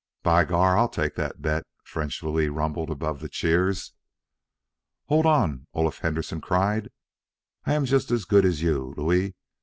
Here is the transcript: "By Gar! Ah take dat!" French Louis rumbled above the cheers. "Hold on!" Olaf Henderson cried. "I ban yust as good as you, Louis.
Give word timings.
"By 0.23 0.45
Gar! 0.45 0.79
Ah 0.79 0.87
take 0.87 1.13
dat!" 1.15 1.63
French 1.83 2.23
Louis 2.23 2.49
rumbled 2.49 2.89
above 2.89 3.19
the 3.19 3.29
cheers. 3.29 3.93
"Hold 5.09 5.27
on!" 5.27 5.67
Olaf 5.75 5.99
Henderson 5.99 6.41
cried. 6.41 6.89
"I 7.65 7.73
ban 7.73 7.85
yust 7.85 8.09
as 8.09 8.25
good 8.25 8.43
as 8.43 8.63
you, 8.63 8.95
Louis. 8.97 9.35